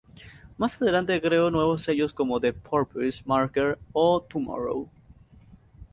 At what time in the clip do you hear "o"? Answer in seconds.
3.91-4.19